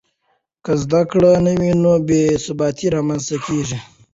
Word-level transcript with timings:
که 0.63 0.71
زده 0.83 1.01
کړه 1.11 1.31
نه 1.45 1.53
وي، 1.59 1.73
بې 2.07 2.21
ثباتي 2.45 2.87
رامنځته 2.95 3.37
کېږي. 3.45 3.79